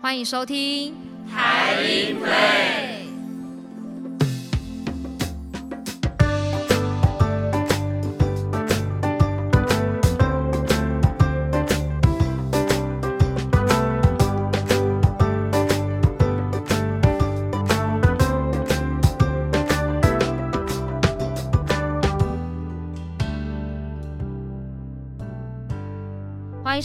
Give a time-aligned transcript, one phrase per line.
[0.00, 0.94] 欢迎收听
[1.28, 2.87] 台音会。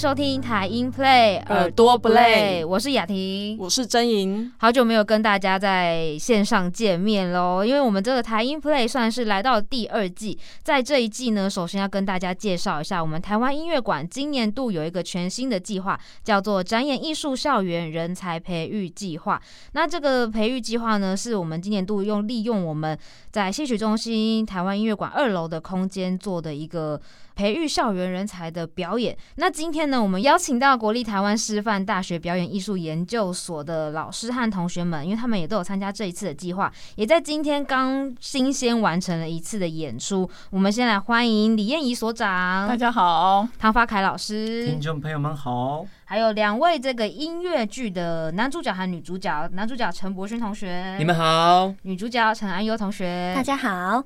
[0.04, 19.42] 收听台音 Play 耳朵 Play，我是雅婷，我是真莹，好久没有跟大家在线上见面喽，因为我们这个台音 Play 算是来到第二季，在这一季呢，首先要跟大家介绍一下，我们台湾音乐馆今年度有一个全新的计划，叫做展演艺术校园人才培育计划。
[19.72, 23.00] 那这个培育计划呢，是我们今年度用利用我们
[23.32, 27.00] 在戏曲中心台湾音乐馆二楼的空间做的一个。
[27.36, 29.18] 培育校园人才的表演。
[29.36, 40.30] 那今天呢，我们邀请到国立台湾师范大学表演艺术研究所的老师和同学们，因为他们也都有参加这一次的计划，也在今天刚新鲜完成了一次的演出。
[40.52, 54.04] 我们先来欢迎李燕怡所长，大家好，唐发凯老师，听众朋友们好，还有两位这个音乐剧的男主角和女主角，男主角陈柏勋同学，你们好，女主角陈安优同学，大家好。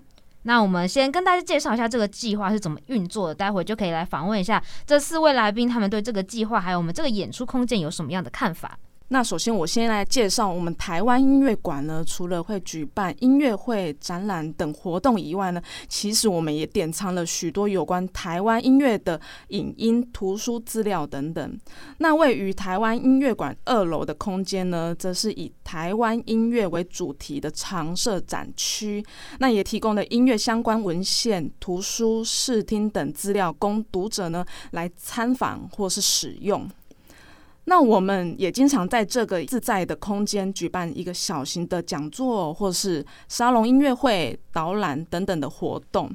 [0.48, 8.80] 那我们先跟大家介绍一下这个计划是怎么运作的，待会就可以来访问一下这四位来宾，他们对这个计划还有我们这个演出空间有什么样的看法。
[9.10, 12.04] 那首先，我先来介绍我们台湾音乐馆呢。
[12.06, 21.58] 除了会举办音乐会、展览等活动以外呢，其实我们也典藏了许多有关台湾音乐的影音、图书资料等等。
[22.00, 29.02] 那位于台湾音乐馆二楼的空间呢，则是以台湾音乐为主题的常设展区。
[29.40, 36.70] 那也提供了音乐相关文献、图书、视听等资料，供读者呢来参访或是使用。
[37.70, 46.10] 那我们也经常在这个自在的空间举办一个小型的讲座，或是沙龙音乐会、导览等等的活动。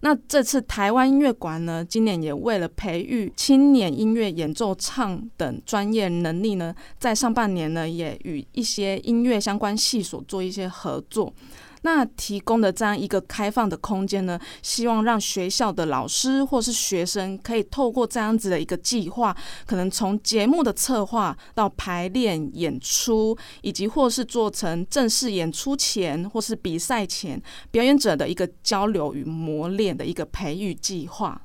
[0.00, 11.32] 那这次台湾音乐馆呢，今年也为了培育青年音乐演奏唱等专业能力呢，在上半年呢，也与一些音乐相关系所做一些合作。
[11.82, 19.36] 那提供的这样一个开放的空间呢，希望让学校的老师或是学生可以透过这样子的一个计划，
[19.66, 31.40] 可能从节目的策划到排练、演出，以及或是做成正式演出前或是比赛前表演者的一个交流与磨练的一个培育计划。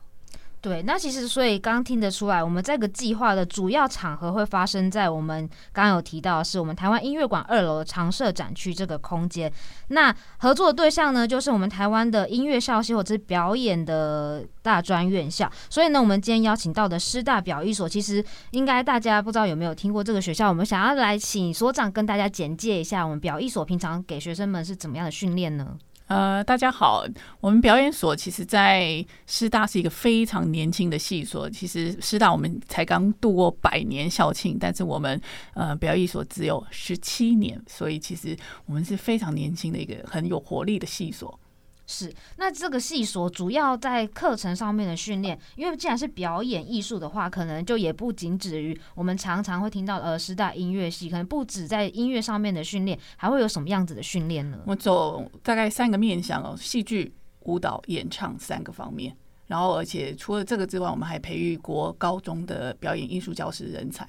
[0.65, 9.53] 对，那其实所以刚听得出来，我们这个计划的主要场合会发生在我们刚刚有提到，是我们台湾音乐馆二楼的常设展区这个空间。
[9.89, 15.47] 那合作的对象呢，就是我们台湾的音乐校系或者是表演的大专院校。
[15.69, 20.49] 所以呢，我们今天邀请到的师大表艺所，其实应该大家不知道有没有听过这个学校。
[20.49, 25.77] 我们想要来请所长跟大家简介一下，我们表艺所平常给学生们是怎么样的训练呢？
[26.07, 27.03] 呃，大家好，
[27.39, 31.49] 我们表演所其实，在师大是一个非常年轻的系所。
[31.49, 35.19] 其实师大我们才刚度过百年校庆，但是我们
[35.55, 41.39] 呃表演所只有十七年，所以其实我们是非常年轻的一个很有活力的系所。
[41.87, 54.59] 是，那这个系所主要在课程上面的训练，因为既然是表演艺术的话，可能就也不仅止于我们常常会听到呃师大音乐系，可能不止在音乐上面的训练，还会有什么样子的训练呢？
[54.65, 59.15] 我走大概三个面向哦，戏剧、舞蹈、演唱三个方面，
[59.45, 64.07] 然后而且除了这个之外，我们还培育国高中的表演艺术教师人才。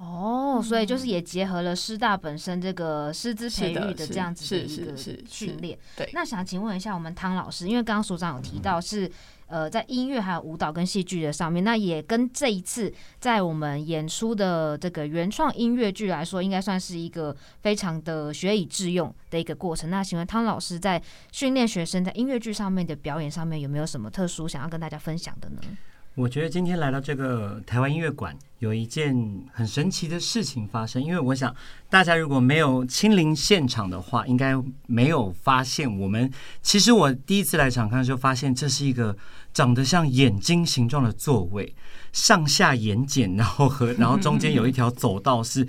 [0.00, 5.78] 哦，所以就是也结合了师大本身这个师资培育的这样子的一个训练。
[5.94, 9.10] 对，那想请问一下我们汤老师，因为刚刚所长有提到是
[9.46, 19.90] 呃在音乐还有舞蹈跟戏剧的上面，那也跟这一次在我们演出的这个原创音乐剧来说，应该算是一个非常的学以致用的一个过程。
[19.90, 25.60] 那请问汤老师在训练学生在音乐剧上面的表演上面有没有什么特殊想要跟大家分享的呢？
[26.16, 29.16] 我觉得今天来到这个台湾音乐馆，有一件
[29.52, 31.02] 很神奇的事情发生。
[31.02, 31.54] 因为我想，
[31.88, 34.54] 大家如果没有亲临现场的话，应该
[34.86, 35.98] 没有发现。
[35.98, 36.30] 我们
[36.62, 39.16] 其实我第一次来场看的时候，发现这是一个
[39.54, 41.74] 长得像眼睛形状的座位，
[42.12, 45.66] 上下眼睑，然后和然后中间有一条走道，是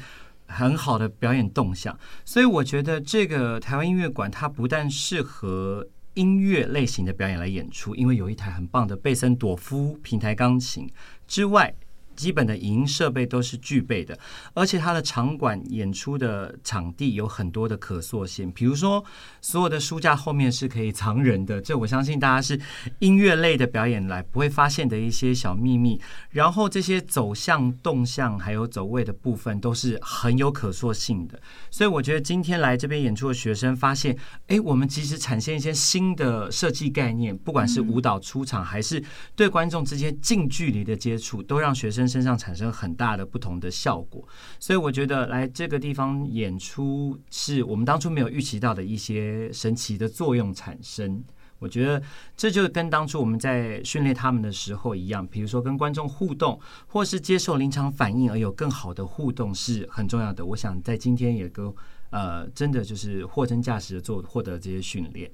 [0.48, 1.98] 很好的表演动向。
[2.26, 5.88] 所以我觉得这个台湾音乐馆，它不但适合。
[6.16, 10.90] 音乐类型的表演来演出，因为有一台很棒的贝森朵夫平台钢琴。
[11.28, 11.74] 之外，
[12.22, 14.16] 基本的影音设备都是具备的，
[14.54, 19.04] 而且它的场馆演出的场地有很多的可塑性，比如说
[19.42, 22.62] 所有的书架后面是可以藏人的，这我相信大家是
[23.00, 26.00] 音乐类的表演来不会发现的一些小秘密。
[26.30, 31.42] 然后这些走向、动向还有走位的部分都是很有可塑性的，
[31.72, 34.16] 所以我觉得今天来这边演出的学生发现，
[34.46, 39.04] 哎，我们其实产生一些新的设计概念，不管是舞蹈出场还是
[39.36, 44.28] 对观众之间近距离的接触，都让学生身上产生很大的不同的效果。
[44.60, 51.24] 所以我觉得来这个地方演出，是我们当初没有预期到的一些神奇的作用产生。
[51.60, 52.02] 我觉得
[52.36, 60.44] 这就跟当初我们在训练他们的时候一样，比如说跟观众互动，或是接受临场反应而有更好的互动是很重要的。
[60.44, 61.74] 我想在今天也都
[62.10, 65.32] 呃，真的就是货真价实的做获得这些训练。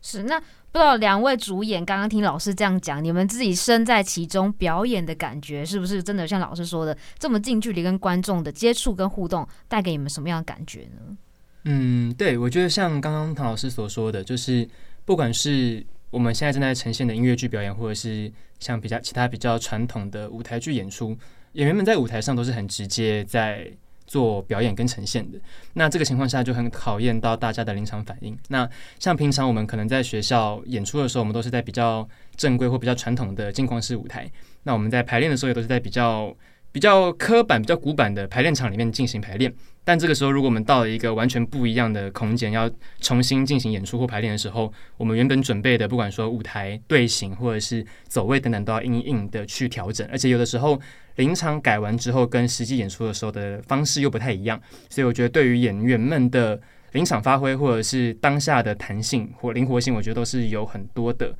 [0.00, 11.16] 是那不知道两位主演刚刚听老师这样讲，你们自己身在其中表演的感觉，是不是真的像老师说的这么近距离跟观众的接触跟互动，带给你们什么样的感觉呢？
[11.64, 14.68] 嗯，对，我觉得像刚刚唐老师所说的，就是。
[15.04, 21.08] 不管是我们现在正在呈现的音乐剧表演，或者是像比较其他比较传统的舞台剧演出，
[21.54, 23.68] 演员们在舞台上都是很直接在
[24.06, 25.38] 做表演跟呈现的。
[25.74, 28.36] 那这个情况下就很考验到大家的临场反应。
[28.48, 28.68] 那
[28.98, 34.30] 像平常我们可能在学校演出的时候，我们都是在比较正规或比较传统的镜框式舞台。
[34.64, 36.34] 那我们在排练的时候，也都是在比较。
[36.74, 42.70] 比较刻板、比较古板的排练场里面进行排练，但这个时候，如果我们到了一个完全不一样的空间，要
[43.00, 50.06] 重新进行演出或排练的时候，我们原本准备的，不管说舞台队形或者是走位等等，都要硬硬的去调整。
[50.10, 50.80] 而且有的时候
[51.16, 56.60] 临场改完之后，跟实际演出的时候的方式又不太一样，所以我觉得对于演员们的
[56.92, 61.34] 临场发挥或者是当下的弹性或灵活性，我觉得都是有很多的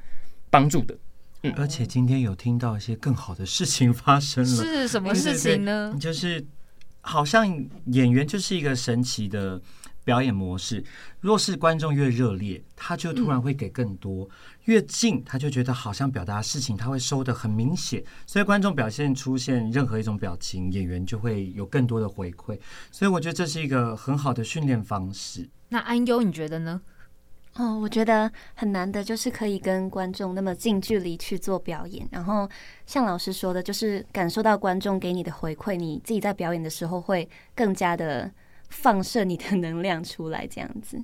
[0.50, 0.96] 帮助的。
[1.56, 5.96] 而且今天有听到一些更好的事情发生了，是什么事情呢？
[6.00, 6.44] 就是
[7.02, 7.46] 好像
[7.86, 9.60] 演员就是一个神奇的
[10.02, 10.82] 表演模式。
[11.20, 14.28] 若是观众越热烈，他就突然会给更多；
[14.64, 18.02] 越近，他就觉得好像表达事情他会收的很明显。
[18.26, 22.58] 所以观众表现出现任何一种表情，演员就会有更多的回馈。
[22.90, 25.48] 所以我觉得这是一个很好的训练方式。
[25.68, 26.80] 那安优，你觉得呢？
[27.56, 32.48] 哦，我觉得很难的，就是可以跟观众那么近距离去做表演，然后
[32.86, 38.30] 像老师说的，就是感受到观众给你的回馈，你自己在表演的时候会更加的
[38.70, 41.02] 放射你的能量出来，这样子。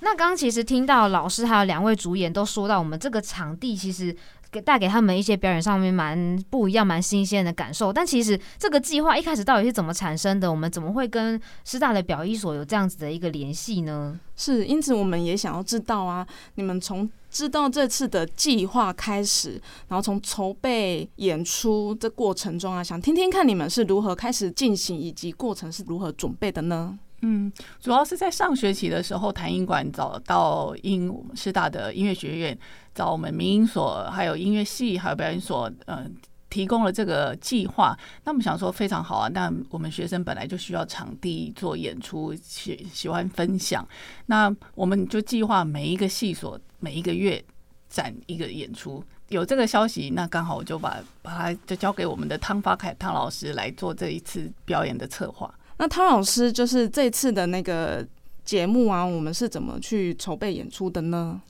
[0.00, 4.14] 那刚刚其实听到老师还有两位主演都说到，我们这个场地其实。
[4.54, 7.92] 给带给他们一些表演上面蛮不一样、蛮新鲜的感受。
[7.92, 10.48] 但其实这个计划一开始到底是怎么产生的？
[10.48, 14.16] 我们怎么会跟师大的表艺所有这样子的一个联系呢？
[14.36, 16.24] 是，因此我们也想要知道啊，
[16.54, 26.96] 你们从知道这次的计划开始，然后从筹备演出的过程中啊，想听听看你们是如何开始进行，以及过程是如何准备的呢？
[27.26, 27.50] 嗯，
[27.80, 32.58] 主要是在上学期的时候，台音馆找到音师大的音乐学院，
[32.94, 36.14] 找我们民音所，还有音乐系，还有表演所，嗯，
[36.50, 37.98] 提供了这个计划。
[38.24, 43.88] 那我们想说非常好啊，那我们学生本来就需要场地做演出，喜喜欢分享，
[44.26, 47.42] 那我们就计划每一个系所每一个月
[47.88, 49.02] 展一个演出。
[49.30, 55.52] 有这个消息，那刚好我就把把它就交给我们的汤发凯汤老师来做这一次表演的策划。
[55.78, 58.06] 那汤老师就是这次的那个
[58.44, 61.40] 节目啊，我们是怎么去筹备演出的呢？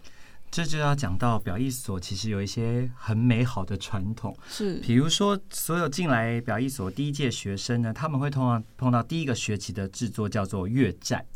[0.51, 11.27] 这就要讲到表艺所其实有一些很美好的传统，是，比如说所有进来表艺所第一届学生呢，他们会通常碰到第一个学期的制作叫做乐战，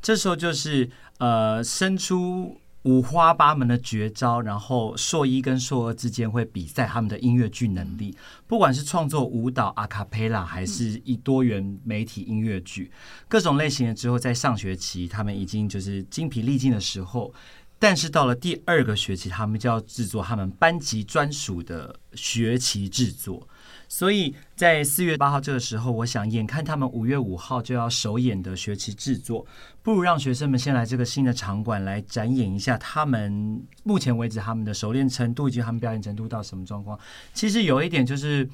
[0.00, 2.58] 这时候就是呃生出。
[2.84, 12.90] 五花八门的绝招，然后硕一跟硕二之间会比赛他们的音乐剧能力，不管是创作舞蹈、阿卡贝拉，还是一多元媒体音乐剧，
[13.28, 17.32] 各种类型的之后，在上学期他们已经就是精疲力尽的时候，
[17.78, 23.48] 但是到了第二个学期，他们就要制作他们班级专属的学期制作。
[23.92, 29.46] 所以在四月八号这个时候，我想眼看他们五月五号就要首演的学期制作，
[29.82, 36.98] 不如让学生们先来这个新的场馆来展演一下他们目前为止他们的熟练程度以及他们表演程度到什么状况。
[37.34, 38.48] 其实有一点就是。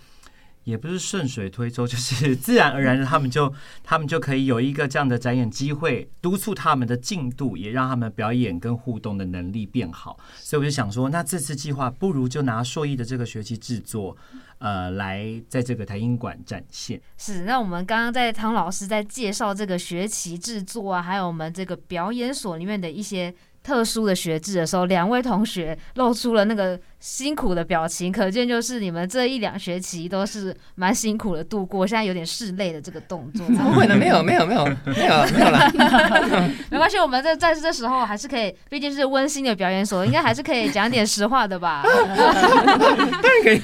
[0.69, 3.51] 也不是顺水推舟， 就是自然而然的，他们就
[3.83, 10.19] 他们就可以有一个这样的展演机会，督促他们的进度，也让他们表演跟互动的能力变好。
[10.37, 14.15] 所以我就想说，那这次计划不如就拿硕艺的这个学期制作，
[14.59, 17.01] 呃，来在这个台音馆展现。
[17.17, 33.47] 是，那我们刚刚在汤老师在介绍这个学期制作啊，还有我们这个表演所里面的一些特殊的学制的时候，两位同学露出了那个辛苦的表情，可见就是你们这一两学期都是蛮辛苦的度过，现在有点拭泪的这个动作。
[33.55, 34.73] 怎么会呢，没有没有没有没
[35.07, 35.73] 有 没有啦。
[36.71, 41.83] 没关系，我们在在这时候还是可以，毕竟是温馨的表演所，应该还是可以讲点实话的吧。
[41.85, 43.61] 当然可以。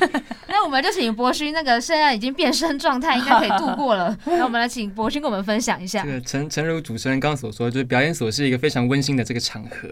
[0.46, 4.16] 那我们就请博勋，那个现在已经变身状态，应该可以度过了。
[4.24, 6.10] 那我们来请博勋跟我们分享一下这。
[6.10, 9.88] 个诚诚如主持人刚刚所说，就是表演所是一个非常温馨的这个场合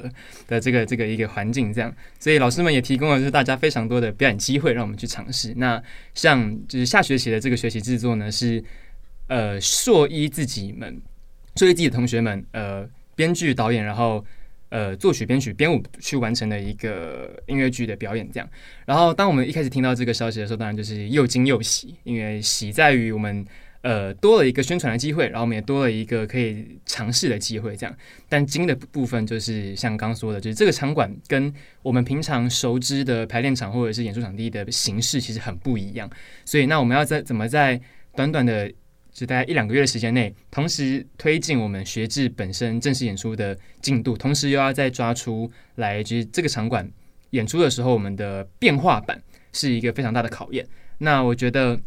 [0.46, 5.54] 的这个这个一个环境，这样，所以老师们也提供了就是大家非常多的表演机会让我们去尝试。
[5.56, 5.82] 那
[6.14, 8.62] 像就是下学期的这个学习制作呢，是
[9.26, 11.00] 呃硕一自己们，
[11.56, 12.86] 硕一自己的同学们，呃
[13.16, 14.24] 编剧导演，然后。
[14.74, 18.48] 呃，作曲、编曲、编舞去完成的一个音乐剧的表演，这样。
[18.86, 23.44] 然后，当我们一开始听到这个消息的时候，当然就是又惊又喜，因为喜在于我们
[23.82, 27.94] 呃多了一个宣传的机会，然后我们也多了一个可以尝试的机会，这样。
[28.28, 36.10] 但惊的部分就是像刚刚说的，就是这个场馆跟我们平常熟知的排练场或者是演出场地的形式其实很不一样，
[36.44, 37.80] 所以那我们要在怎么在
[38.14, 38.72] 短短的
[39.12, 46.90] 就大概一两个月的时间内，同时推进我们学制本身正式演出的进度，同时又要再抓出来，就是这个场馆
[47.30, 49.22] 演出的时候，我们的变化版
[49.52, 50.66] 是一个非常大的考验。
[50.98, 51.78] 那我觉得，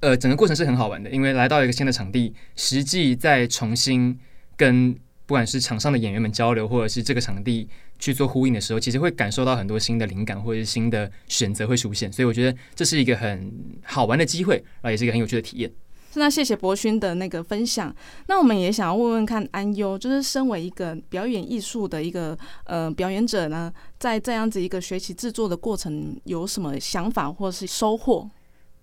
[0.00, 4.18] 呃，整个过程是很好玩的，因为来到一个新的场地，实际再重新
[4.56, 4.92] 跟
[5.26, 7.68] 不管是场上的演员们交流，或者是这个场地
[7.98, 12.12] 去做呼应的时候，其实会感受到很多新的灵感或者是新的选择会出现。
[12.12, 13.52] 所以我觉得这是一个很
[13.84, 15.70] 好玩的机会，然后也是一个很有趣的体验。
[16.14, 17.94] 那谢谢博勋的那个分享。
[18.26, 28.28] 那我们也想要问问看安优，就是身为一个表演艺术的一个呃表演者呢，在这样子一个学习制作的过程，有什么想法或是收获？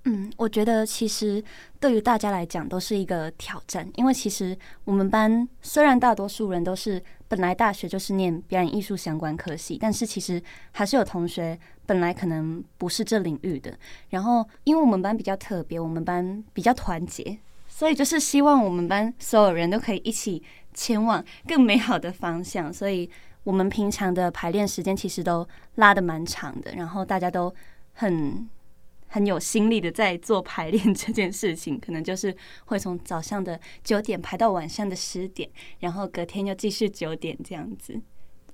[0.05, 1.43] 嗯，我觉得其实
[1.77, 10.41] 对于大家来讲都是一个挑战，因为其实我们班虽然大多数人都是本来大学就是念表演艺术相关科系，但是其实
[10.71, 13.77] 还是有同学本来可能不是这领域的。
[14.09, 17.37] 然后，因为我们班比较特别，我们班比较团结，
[17.67, 20.41] 所以就是希望我们班所有人都可以一起
[20.73, 22.73] 前往更美好的方向。
[22.73, 23.07] 所以
[23.43, 27.53] 我们平常的排练时间其实都拉的蛮长的，然后大家都
[27.93, 28.49] 很。
[29.09, 32.33] 很有心力的在做排练这件事情，可能就是
[32.65, 35.49] 会从早上的九点排到晚上的十点，
[35.79, 37.99] 然后隔天又继续九点这样子。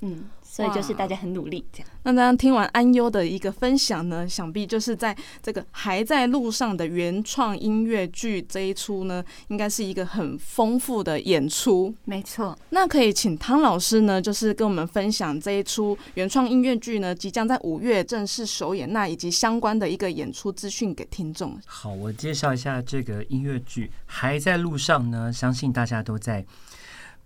[0.01, 1.87] 嗯，所以就是大家很努力这样。
[2.03, 11.93] 那大家听完安优的一个分享呢，想必就是在这个还在路上的原创音乐剧这一出呢，应该是一个很丰富的演出。
[12.05, 21.59] 没错，那可以请汤老师呢，就是跟我们分享这一出原创音乐剧呢，即将在五月正式首演，那以及相关的一个演出资讯给听众。
[21.65, 26.45] 好，我介绍一下这个音乐剧《还在路上》呢，相信大家都在。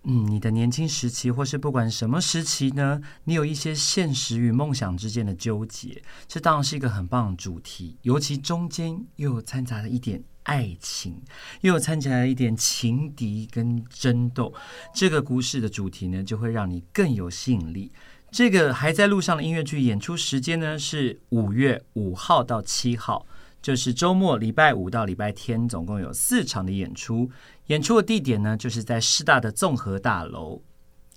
[0.04, 7.98] 嗯，你的年轻时期，或是不管什么时期呢，你有一些现实与梦想之间的纠结，这当然是一个很棒的主题。
[8.02, 11.20] 尤其中间又有掺杂了一点爱情，
[11.60, 14.54] 又有掺杂了一点情敌跟争斗，
[14.94, 17.92] 这个故事的主题呢，就会让你更有吸引力。
[18.30, 23.26] 这个还在路上的音乐剧演出时间呢，是五月五号到七号，
[23.62, 27.30] 就是周末礼拜五到礼拜天，总共有四场的演出。
[27.66, 30.62] 演出的地点呢，就是在师大的综合大楼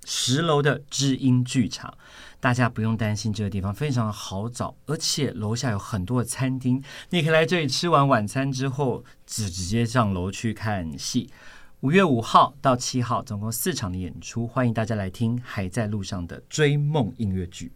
[0.06, 1.98] 十楼的知音剧场。
[2.40, 11.30] 大家不用担心，这个地方非常好找，而且楼下有很多的餐厅，你可以来这里吃完晚餐之后，直直接上楼去看戏。
[11.80, 17.68] 五月五号到七号，总共四场的演出，欢迎大家来听《还在路上的追梦音乐剧》。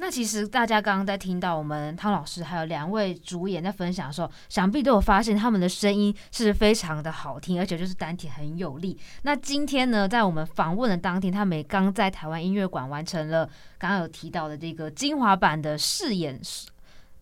[0.00, 8.98] 那其实大家刚刚在听到我们汤老师还有两位主演在分享的时候，想必都有发现他们的声音是非常的好听，而且就是丹田很有力。
[9.22, 13.46] 那今天呢，在我们访问的当天，他们也刚在台湾音乐馆完成了
[13.78, 16.40] 刚刚有提到的这个精华版的试演。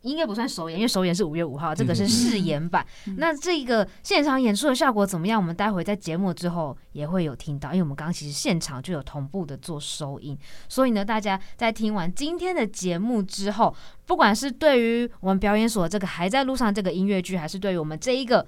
[0.01, 2.85] 应该不算首演，因为首演是五月五号，这个是试演版。
[3.17, 5.39] 那这个现场演出的效果怎么样？
[5.41, 10.37] 我们待会在节目之后也会有听到，因为我们刚刚其实现场就有同步的做收音，
[10.67, 13.75] 所以呢，大家在听完今天的节目之后，
[14.05, 18.45] 不管是对于我们表演所这个还在路上这个音乐剧，还是对于我们这一个。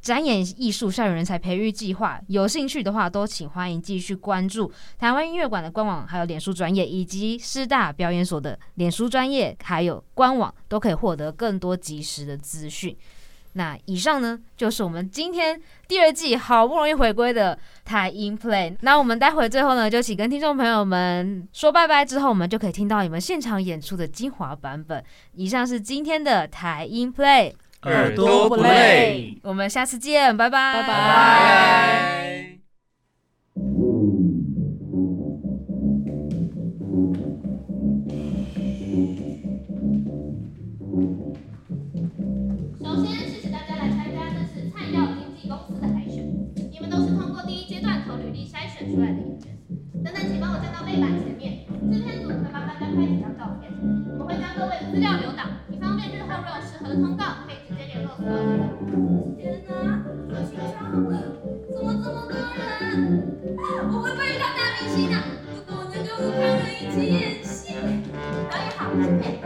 [0.00, 12.96] 展演艺术校园人才培育计划，有兴趣的话都请欢迎继续关注台湾音乐馆的官网，还有脸书专业，以及师大表演所的脸书专业，还有官网，都可以获得更多及时的资讯。
[13.54, 18.76] 那以上呢，就是我们今天第二季好不容易回归的台音 play。
[18.82, 25.02] 那我们待会最后呢，就请跟听众朋友们说拜拜，之后我们就可以听到你们现场演出的精华版本。
[25.32, 27.52] 以上是今天的台音 play。
[27.82, 32.58] 耳朵不累，我们下次见，拜拜，拜拜。
[66.98, 68.02] 今夜七点
[68.50, 69.37] 导演喊我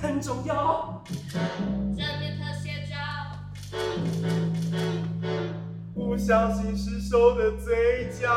[0.00, 1.02] 很重要。
[1.96, 2.96] 正面特写照，
[5.94, 8.28] 不小心失手的嘴角。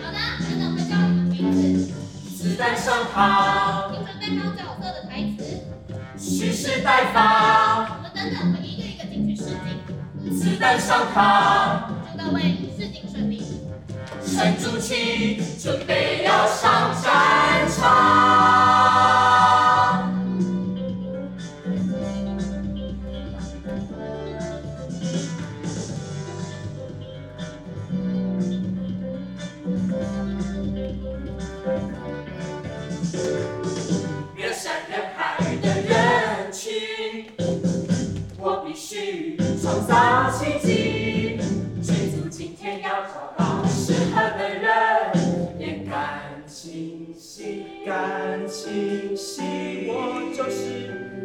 [0.00, 1.92] 好的，等等会叫你们名字。
[2.36, 5.38] 子弹上膛，请准备好角色的台词。
[6.16, 7.18] 蓄势待发。
[7.96, 11.16] 我们等等会一个一个进去试镜，子弹上膛，
[12.10, 12.40] 祝各位
[12.76, 13.42] 试镜顺利。
[14.24, 17.11] 沉住气，准备要上战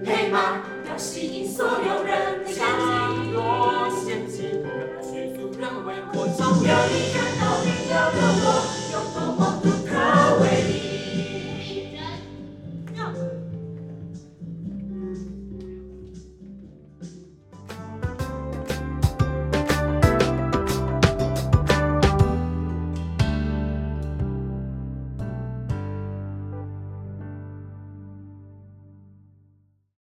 [0.08, 2.37] 黑马，要吸引所有人。